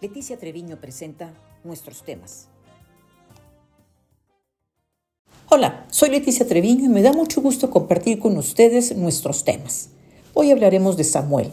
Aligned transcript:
Leticia 0.00 0.38
Treviño 0.38 0.76
presenta 0.76 1.34
nuestros 1.64 2.04
temas. 2.04 2.46
Hola, 5.48 5.86
soy 5.90 6.10
Leticia 6.10 6.46
Treviño 6.46 6.84
y 6.84 6.88
me 6.88 7.02
da 7.02 7.12
mucho 7.12 7.40
gusto 7.40 7.68
compartir 7.68 8.20
con 8.20 8.36
ustedes 8.36 8.96
nuestros 8.96 9.42
temas. 9.42 9.88
Hoy 10.34 10.52
hablaremos 10.52 10.96
de 10.96 11.02
Samuel. 11.02 11.50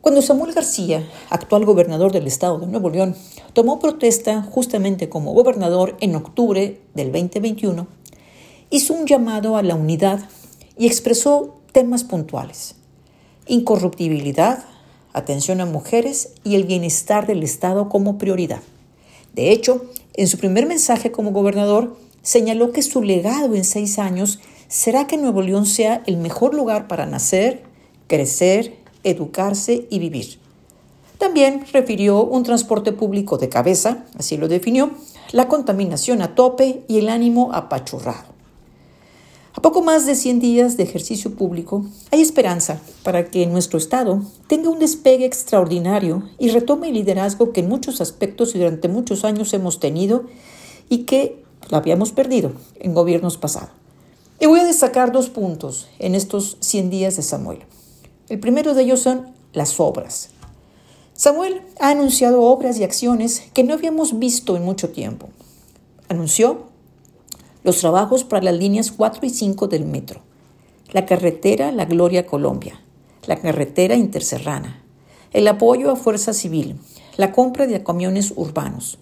Cuando 0.00 0.20
Samuel 0.20 0.52
García, 0.52 1.08
actual 1.28 1.64
gobernador 1.64 2.10
del 2.10 2.26
estado 2.26 2.58
de 2.58 2.66
Nuevo 2.66 2.90
León, 2.90 3.14
tomó 3.52 3.78
protesta 3.78 4.42
justamente 4.42 5.08
como 5.08 5.32
gobernador 5.32 5.96
en 6.00 6.16
octubre 6.16 6.80
del 6.94 7.12
2021, 7.12 7.86
hizo 8.70 8.94
un 8.94 9.06
llamado 9.06 9.56
a 9.56 9.62
la 9.62 9.76
unidad 9.76 10.28
y 10.76 10.88
expresó 10.88 11.60
temas 11.70 12.02
puntuales. 12.02 12.74
Incorruptibilidad, 13.46 14.64
atención 15.12 15.60
a 15.60 15.66
mujeres 15.66 16.30
y 16.44 16.54
el 16.54 16.64
bienestar 16.64 17.26
del 17.26 17.42
Estado 17.42 17.88
como 17.88 18.18
prioridad. 18.18 18.60
De 19.34 19.52
hecho, 19.52 19.86
en 20.14 20.28
su 20.28 20.38
primer 20.38 20.66
mensaje 20.66 21.10
como 21.10 21.32
gobernador, 21.32 21.96
señaló 22.22 22.72
que 22.72 22.82
su 22.82 23.02
legado 23.02 23.54
en 23.54 23.64
seis 23.64 23.98
años 23.98 24.40
será 24.68 25.06
que 25.06 25.16
Nuevo 25.16 25.42
León 25.42 25.66
sea 25.66 26.02
el 26.06 26.16
mejor 26.16 26.54
lugar 26.54 26.88
para 26.88 27.06
nacer, 27.06 27.62
crecer, 28.06 28.76
educarse 29.04 29.86
y 29.90 29.98
vivir. 29.98 30.38
También 31.18 31.64
refirió 31.72 32.24
un 32.24 32.44
transporte 32.44 32.92
público 32.92 33.36
de 33.36 33.48
cabeza, 33.48 34.04
así 34.18 34.36
lo 34.36 34.48
definió, 34.48 34.92
la 35.32 35.48
contaminación 35.48 36.22
a 36.22 36.34
tope 36.34 36.82
y 36.88 36.98
el 36.98 37.08
ánimo 37.08 37.50
apachurrado. 37.52 38.29
A 39.52 39.62
poco 39.62 39.82
más 39.82 40.06
de 40.06 40.14
100 40.14 40.38
días 40.38 40.76
de 40.76 40.84
ejercicio 40.84 41.34
público, 41.34 41.84
hay 42.12 42.20
esperanza 42.20 42.80
para 43.02 43.30
que 43.30 43.46
nuestro 43.46 43.78
Estado 43.78 44.22
tenga 44.46 44.70
un 44.70 44.78
despegue 44.78 45.24
extraordinario 45.24 46.22
y 46.38 46.50
retome 46.50 46.88
el 46.88 46.94
liderazgo 46.94 47.52
que 47.52 47.60
en 47.60 47.68
muchos 47.68 48.00
aspectos 48.00 48.54
y 48.54 48.58
durante 48.58 48.86
muchos 48.86 49.24
años 49.24 49.52
hemos 49.52 49.80
tenido 49.80 50.24
y 50.88 50.98
que 50.98 51.42
lo 51.68 51.76
habíamos 51.76 52.12
perdido 52.12 52.52
en 52.78 52.94
gobiernos 52.94 53.38
pasados. 53.38 53.70
Y 54.38 54.46
voy 54.46 54.60
a 54.60 54.64
destacar 54.64 55.10
dos 55.10 55.30
puntos 55.30 55.88
en 55.98 56.14
estos 56.14 56.56
100 56.60 56.88
días 56.90 57.16
de 57.16 57.22
Samuel. 57.22 57.58
El 58.28 58.38
primero 58.38 58.74
de 58.74 58.84
ellos 58.84 59.00
son 59.00 59.34
las 59.52 59.80
obras. 59.80 60.30
Samuel 61.12 61.60
ha 61.80 61.90
anunciado 61.90 62.42
obras 62.42 62.78
y 62.78 62.84
acciones 62.84 63.42
que 63.52 63.64
no 63.64 63.74
habíamos 63.74 64.18
visto 64.20 64.56
en 64.56 64.64
mucho 64.64 64.90
tiempo. 64.90 65.28
Anunció 66.08 66.69
los 67.62 67.78
trabajos 67.78 68.24
para 68.24 68.44
las 68.44 68.54
líneas 68.54 68.90
4 68.90 69.26
y 69.26 69.30
5 69.30 69.68
del 69.68 69.84
metro, 69.84 70.22
la 70.92 71.06
carretera 71.06 71.72
La 71.72 71.84
Gloria 71.84 72.26
Colombia, 72.26 72.80
la 73.26 73.36
carretera 73.36 73.96
interserrana, 73.96 74.82
el 75.32 75.46
apoyo 75.46 75.90
a 75.90 75.96
Fuerza 75.96 76.32
Civil, 76.32 76.76
la 77.16 77.32
compra 77.32 77.66
de 77.66 77.82
camiones 77.82 78.32
urbanos, 78.34 78.98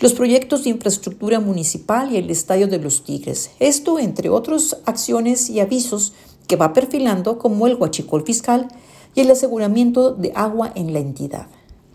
los 0.00 0.14
proyectos 0.14 0.64
de 0.64 0.70
infraestructura 0.70 1.40
municipal 1.40 2.10
y 2.12 2.16
el 2.16 2.30
Estadio 2.30 2.68
de 2.68 2.78
los 2.78 3.04
Tigres. 3.04 3.50
Esto, 3.60 3.98
entre 3.98 4.30
otras 4.30 4.78
acciones 4.86 5.50
y 5.50 5.60
avisos 5.60 6.14
que 6.46 6.56
va 6.56 6.72
perfilando 6.72 7.38
como 7.38 7.66
el 7.66 7.76
huachicol 7.76 8.24
fiscal 8.24 8.68
y 9.14 9.20
el 9.20 9.30
aseguramiento 9.30 10.12
de 10.12 10.32
agua 10.34 10.72
en 10.74 10.92
la 10.92 11.00
entidad. 11.00 11.46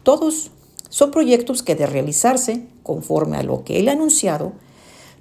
Todos 0.04 0.52
son 0.90 1.12
proyectos 1.12 1.64
que 1.64 1.76
de 1.76 1.88
realizarse, 1.88 2.68
conforme 2.84 3.38
a 3.38 3.44
lo 3.44 3.64
que 3.64 3.80
él 3.80 3.90
ha 3.90 3.94
anunciado, 3.94 4.54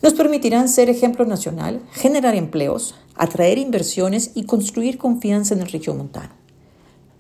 nos 0.03 0.15
permitirán 0.15 0.69
ser 0.69 0.91
ejemplo 0.91 1.25
nacional, 1.25 1.81
generar 1.93 2.35
empleos, 2.35 2.95
atraer 3.15 3.59
inversiones 3.59 4.33
y 4.35 4.45
construir 4.45 4.99
confianza 4.99 5.55
en 5.55 5.63
el 5.63 5.97
montano. 5.97 6.31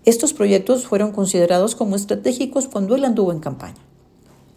Estos 0.04 0.34
proyectos 0.34 0.86
fueron 0.86 1.12
considerados 1.12 1.74
como 1.74 1.96
estratégicos 1.96 2.68
cuando 2.68 2.94
él 2.94 3.04
anduvo 3.04 3.32
en 3.32 3.40
campaña. 3.40 3.78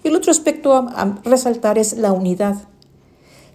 El 0.04 0.16
otro 0.16 0.32
aspecto 0.32 0.74
a, 0.74 1.22
resaltar 1.24 1.78
es 1.78 1.98
la 1.98 2.12
unidad. 2.12 2.56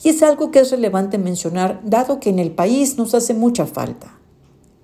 Y 0.03 0.09
es 0.09 0.23
algo 0.23 0.51
que 0.51 0.61
es 0.61 0.71
relevante 0.71 1.19
mencionar, 1.19 1.81
dado 1.85 2.19
que 2.19 2.31
en 2.31 2.39
el 2.39 2.51
país 2.51 2.97
nos 2.97 3.15
hace 3.15 3.35
mucha 3.35 3.67
falta. 3.67 4.19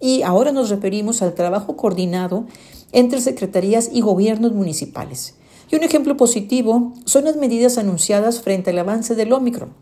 Y 0.00 0.22
ahora 0.22 0.52
nos 0.52 0.68
referimos 0.68 1.22
al 1.22 1.34
trabajo 1.34 1.76
coordinado 1.76 2.44
entre 2.92 3.20
secretarías 3.20 3.90
y 3.92 4.00
gobiernos 4.00 4.52
municipales 4.52 5.37
y 5.70 5.76
un 5.76 5.82
ejemplo 5.82 6.16
positivo 6.16 6.92
son 7.04 7.24
las 7.24 7.36
medidas 7.36 7.78
anunciadas 7.78 8.40
frente 8.40 8.70
al 8.70 8.78
avance 8.78 9.14
del 9.14 9.32
Omicron, 9.32 9.72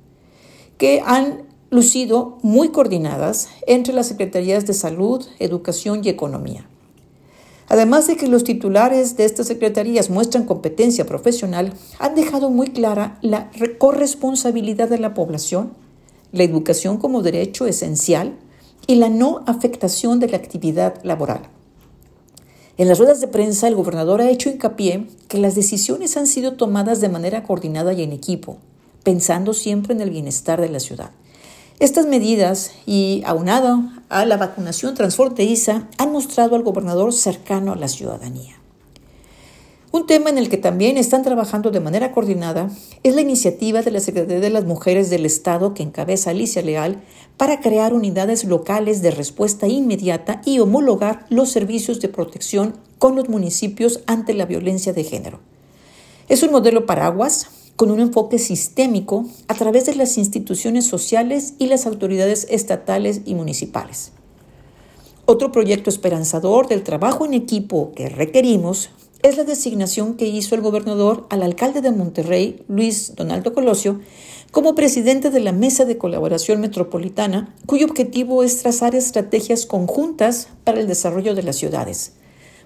que 0.79 1.03
han 1.05 1.43
lucido 1.71 2.39
muy 2.43 2.69
coordinadas 2.69 3.49
entre 3.67 3.93
las 3.95 4.07
Secretarías 4.07 4.67
de 4.67 4.75
Salud, 4.75 5.25
Educación 5.39 6.01
y 6.05 6.09
Economía. 6.09 6.69
Además 7.69 8.07
de 8.07 8.17
que 8.17 8.29
los 8.29 8.45
titulares 8.45 9.17
de 9.17 9.25
estas 9.25 9.49
secretarías 9.49 10.09
muestran 10.09 10.45
competencia 10.45 11.05
profesional, 11.05 11.73
han 11.99 12.15
dejado 12.15 12.51
muy 12.51 12.69
clara 12.69 13.19
la 13.23 13.51
corresponsabilidad 13.79 14.89
de 14.89 14.99
la 14.99 15.15
población, 15.15 15.73
la 16.31 16.45
educación 16.45 16.99
como 16.99 17.23
derecho 17.23 17.67
esencial 17.67 18.37
y 18.87 18.97
la 18.97 19.09
no 19.09 19.43
afectación 19.47 20.21
de 20.21 20.29
la 20.29 20.37
actividad 20.37 21.03
laboral. 21.03 21.56
En 22.79 22.89
las 22.89 22.99
ruedas 22.99 23.23
de 23.23 23.29
prensa, 23.29 23.69
el 23.69 23.75
gobernador 23.75 24.21
ha 24.21 24.29
hecho 24.29 24.51
hincapié 24.51 25.07
que 25.29 25.39
las 25.39 25.55
decisiones 25.55 26.17
han 26.19 26.27
sido 26.27 26.55
tomadas 26.55 27.01
de 27.01 27.09
manera 27.09 27.43
coordinada 27.43 27.95
y 27.95 28.03
en 28.03 28.13
equipo, 28.13 28.59
pensando 29.03 29.55
siempre 29.55 29.95
en 29.95 30.03
el 30.03 30.11
bienestar 30.11 30.61
de 30.61 30.69
la 30.69 30.81
ciudad. 30.81 31.11
Estas 31.79 32.07
medidas 32.07 32.73
y 32.85 33.23
aunado 33.25 33.83
a 34.11 34.27
la 34.27 34.37
vacunación 34.37 34.95
transfronteriza 34.95 35.89
han 35.97 36.13
mostrado 36.13 36.55
al 36.55 36.63
gobernador 36.63 37.15
cercano 37.15 37.73
a 37.73 37.77
la 37.77 37.89
ciudadanía. 37.89 38.61
Un 39.97 40.07
tema 40.07 40.29
en 40.29 40.37
el 40.37 40.51
que 40.51 40.59
también 40.59 40.99
están 40.99 41.23
trabajando 41.23 41.71
de 41.71 41.81
manera 41.81 42.13
coordinada 42.13 42.69
es 43.03 43.15
la 43.15 43.23
iniciativa 43.23 43.81
de 43.81 43.91
la 43.91 44.01
Secretaría 44.01 44.41
de 44.41 44.51
las 44.51 44.67
Mujeres 44.67 45.09
del 45.09 45.25
Estado 45.25 45.73
que 45.73 45.83
encabeza 45.83 46.33
Alicia 46.33 46.61
Leal 46.61 47.03
para 47.39 47.61
crear 47.61 47.95
unidades 47.95 48.45
locales 48.45 49.01
de 49.01 49.11
respuesta 49.11 49.69
inmediata 49.69 50.43
y 50.45 50.59
homologar 50.59 51.25
los 51.31 51.49
servicios 51.49 51.99
de 52.03 52.11
protección 52.11 52.77
con 52.99 53.17
los 53.17 53.31
municipios 53.31 54.03
ante 54.07 54.35
la 54.35 54.45
violencia 54.45 54.93
de 54.93 55.03
género. 55.03 55.41
Es 56.29 56.43
un 56.43 56.51
modelo 56.51 56.85
paraguas 56.85 57.47
con 57.77 57.91
un 57.91 58.01
enfoque 58.01 58.39
sistémico 58.39 59.25
a 59.49 59.55
través 59.55 59.87
de 59.87 59.95
las 59.95 60.19
instituciones 60.19 60.85
sociales 60.85 61.55
y 61.59 61.69
las 61.69 61.87
autoridades 61.87 62.47
estatales 62.51 63.23
y 63.25 63.35
municipales. 63.35 64.13
Otro 65.25 65.53
proyecto 65.53 65.89
esperanzador 65.89 66.69
del 66.69 66.83
trabajo 66.83 67.25
en 67.25 67.33
equipo 67.33 67.93
que 67.97 68.11
requerimos 68.11 68.91
es 69.23 69.37
la 69.37 69.45
designación 69.45 70.15
que 70.15 70.27
hizo 70.27 70.55
el 70.55 70.61
gobernador 70.61 71.27
al 71.31 71.43
alcalde 71.43 71.81
de 71.81 71.91
Monterrey, 71.91 72.63
Luis 72.69 73.15
Donaldo 73.17 73.55
Colosio, 73.55 74.01
como 74.51 74.75
presidente 74.75 75.31
de 75.31 75.41
la 75.41 75.53
Mesa 75.53 75.85
de 75.85 75.99
Colaboración 75.99 76.61
Metropolitana, 76.61 77.55
cuyo 77.67 77.87
objetivo 77.87 78.43
es 78.43 78.63
trazar 78.63 78.95
estrategias 78.95 79.67
conjuntas 79.67 80.49
para 80.65 80.81
el 80.81 80.87
desarrollo 80.87 81.35
de 81.35 81.43
las 81.43 81.57
ciudades. 81.57 82.13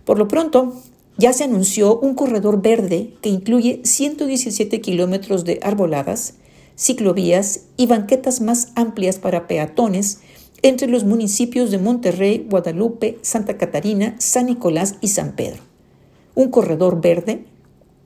Por 0.04 0.18
lo 0.18 0.28
pronto, 0.28 0.74
ya 1.16 1.32
se 1.32 1.44
anunció 1.44 1.98
un 1.98 2.14
corredor 2.14 2.62
verde 2.62 3.14
que 3.22 3.28
incluye 3.28 3.80
117 3.84 4.80
kilómetros 4.80 5.44
de 5.44 5.60
arboladas, 5.62 6.34
ciclovías 6.76 7.62
y 7.76 7.86
banquetas 7.86 8.40
más 8.40 8.72
amplias 8.74 9.18
para 9.18 9.46
peatones 9.46 10.20
entre 10.62 10.88
los 10.88 11.04
municipios 11.04 11.70
de 11.70 11.78
Monterrey, 11.78 12.46
Guadalupe, 12.48 13.18
Santa 13.22 13.56
Catarina, 13.56 14.14
San 14.18 14.46
Nicolás 14.46 14.96
y 15.00 15.08
San 15.08 15.32
Pedro 15.32 15.69
un 16.34 16.50
corredor 16.50 17.00
verde, 17.00 17.44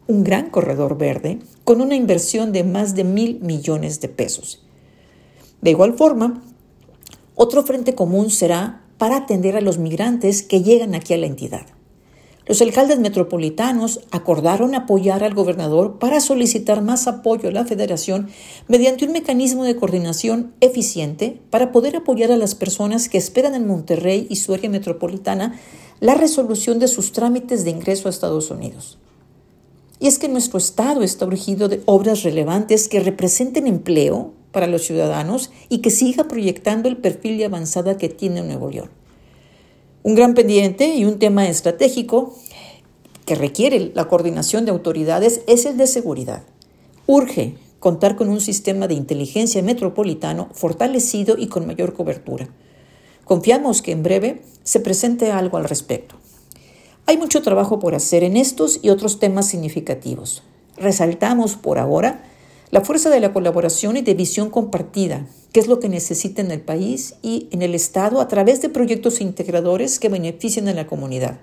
un 0.06 0.24
gran 0.24 0.50
corredor 0.50 0.98
verde, 0.98 1.38
con 1.64 1.80
una 1.80 1.94
inversión 1.94 2.52
de 2.52 2.64
más 2.64 2.94
de 2.94 3.04
mil 3.04 3.40
millones 3.40 4.00
de 4.00 4.08
pesos. 4.08 4.64
De 5.60 5.70
igual 5.70 5.94
forma, 5.94 6.42
otro 7.34 7.62
frente 7.64 7.94
común 7.94 8.30
será 8.30 8.82
para 8.98 9.16
atender 9.16 9.56
a 9.56 9.60
los 9.60 9.78
migrantes 9.78 10.42
que 10.42 10.62
llegan 10.62 10.94
aquí 10.94 11.14
a 11.14 11.18
la 11.18 11.26
entidad. 11.26 11.66
Los 12.46 12.60
alcaldes 12.60 12.98
metropolitanos 12.98 14.00
acordaron 14.10 14.74
apoyar 14.74 15.24
al 15.24 15.32
gobernador 15.32 15.98
para 15.98 16.20
solicitar 16.20 16.82
más 16.82 17.06
apoyo 17.06 17.48
a 17.48 17.53
la 17.53 17.65
federación 17.65 18.28
mediante 18.68 19.06
un 19.06 19.12
mecanismo 19.12 19.65
de 19.65 19.77
coordinación 19.77 20.53
eficiente 20.60 21.41
para 21.48 21.72
poder 21.72 21.97
apoyar 21.97 22.30
a 22.30 22.36
las 22.36 22.54
personas 22.54 23.09
que 23.09 23.16
esperan 23.16 23.54
en 23.54 23.66
Monterrey 23.66 24.27
y 24.28 24.36
su 24.36 24.53
área 24.53 24.68
metropolitana 24.68 25.59
la 26.00 26.14
resolución 26.14 26.78
de 26.78 26.88
sus 26.88 27.12
trámites 27.12 27.64
de 27.64 27.70
ingreso 27.70 28.08
a 28.08 28.10
Estados 28.10 28.50
Unidos. 28.50 28.98
Y 30.00 30.06
es 30.06 30.18
que 30.18 30.28
nuestro 30.28 30.58
Estado 30.58 31.02
está 31.02 31.26
urgido 31.26 31.68
de 31.68 31.82
obras 31.86 32.22
relevantes 32.22 32.88
que 32.88 33.00
representen 33.00 33.66
empleo 33.66 34.32
para 34.52 34.66
los 34.66 34.84
ciudadanos 34.84 35.50
y 35.68 35.78
que 35.78 35.91
siga 35.91 36.24
proyectando 36.24 36.88
el 36.88 36.96
perfil 36.96 37.38
de 37.38 37.46
avanzada 37.46 37.96
que 37.96 38.08
tiene 38.08 38.42
Nuevo 38.42 38.70
León. 38.70 38.91
Un 40.02 40.14
gran 40.14 40.34
pendiente 40.34 40.94
y 40.94 41.04
un 41.04 41.18
tema 41.18 41.48
estratégico 41.48 42.34
que 43.24 43.34
requiere 43.34 43.92
la 43.94 44.06
coordinación 44.08 44.64
de 44.64 44.70
autoridades 44.70 45.42
es 45.46 45.64
el 45.64 45.76
de 45.76 45.86
seguridad. 45.86 46.42
Urge 47.06 47.54
contar 47.78 48.16
con 48.16 48.28
un 48.28 48.41
sistema 48.41 48.86
de 48.88 48.94
inteligencia 48.94 49.62
metropolitano 49.62 50.48
fortalecido 50.52 51.36
y 51.38 51.48
con 51.48 51.66
mayor 51.66 51.94
cobertura. 51.94 52.48
Confiamos 53.24 53.82
que 53.82 53.92
en 53.92 54.03
breve 54.03 54.42
se 54.62 54.80
presente 54.80 55.32
algo 55.32 55.56
al 55.56 55.65
respecto. 55.65 56.16
Hay 57.06 57.18
mucho 57.18 57.42
trabajo 57.42 57.78
por 57.78 57.94
hacer 57.94 58.24
en 58.24 58.36
estos 58.36 58.80
y 58.82 58.91
otros 58.91 59.18
temas 59.18 59.47
significativos. 59.47 60.42
Resaltamos 60.76 61.56
por 61.56 61.78
ahora 61.78 62.24
la 62.71 62.80
fuerza 62.80 63.10
de 63.10 63.21
la 63.21 63.32
colaboración 63.32 63.97
y 63.97 64.03
de 64.03 64.15
visión 64.15 64.50
compartida, 64.50 65.26
que 65.53 65.60
es 65.60 65.68
lo 65.68 65.80
que 65.80 65.88
necesita 65.88 66.42
en 66.42 66.50
el 66.50 66.60
país 66.60 67.15
y 67.22 67.48
en 67.50 67.62
el 67.62 67.74
Estado 67.74 68.21
a 68.21 68.28
través 68.28 68.62
de 68.62 68.68
proyectos 68.68 69.21
integradores 69.21 70.00
que 70.00 70.09
beneficien 70.09 70.66
a 70.68 70.72
la 70.74 70.86
comunidad. 70.86 71.38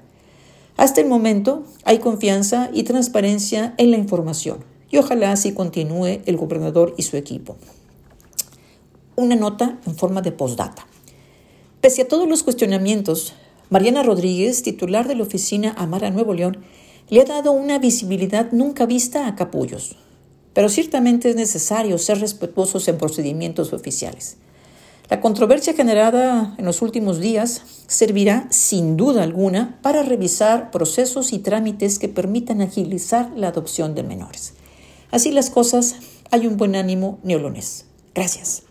Hasta 0.77 1.00
el 1.00 1.07
momento 1.07 1.63
hay 1.84 2.00
confianza 2.00 2.69
y 2.74 2.84
transparencia 2.84 3.74
en 3.77 3.92
la 3.92 3.98
información 3.98 4.66
y 4.89 4.98
ojalá 4.98 5.31
así 5.31 5.54
continúe 5.54 6.22
el 6.25 6.38
gobernador 6.38 6.94
y 6.98 7.04
su 7.04 7.18
equipo. 7.18 7.56
Una 9.16 9.36
nota 9.36 9.80
en 9.86 9.95
forma 9.95 10.22
de 10.22 10.31
postdata. 10.31 10.86
Pese 11.81 12.04
a 12.04 12.07
todos 12.07 12.30
los 12.30 12.44
cuestionamientos, 12.44 13.33
Mariana 13.69 14.04
Rodríguez, 14.04 14.63
titular 14.63 15.07
de 15.07 15.16
la 15.16 15.24
oficina 15.24 15.74
Amara 15.78 16.12
Nuevo 16.12 16.33
León, 16.33 16.63
le 17.10 17.22
ha 17.22 17.25
dado 17.25 17.51
una 17.51 17.80
visibilidad 17.80 18.51
nunca 18.51 18.86
vista 18.86 19.28
a 19.28 19.36
Capullos 19.36 19.98
pero 20.54 20.69
ciertamente 20.69 21.30
es 21.30 21.36
necesario 21.36 21.98
ser 21.98 22.19
respetuosos 22.19 22.88
en 22.88 22.98
procedimientos 22.98 23.74
oficiales. 23.74 24.38
La 25.10 25.19
controversia 25.19 25.74
generada 25.74 26.56
en 26.57 26.66
los 26.66 26.81
últimos 26.81 27.19
días 27.19 27.63
servirá 27.88 28.48
sin 28.50 28.95
duda 28.95 29.24
alguna 29.24 29.80
para 29.81 30.04
revisar 30.04 30.72
procesos 30.72 31.34
y 31.34 31.39
trámites 31.39 32.00
que 32.00 32.07
permitan 32.07 32.62
agilizar 32.62 33.30
la 33.36 33.50
adopción 33.50 33.94
de 33.94 34.04
menores. 34.04 34.54
Así 35.10 35.31
las 35.31 35.50
cosas, 35.50 35.95
hay 36.31 36.48
un 36.48 36.56
buen 36.56 36.75
ánimo 36.75 37.19
neolonés. 37.24 37.86
Gracias. 38.16 38.63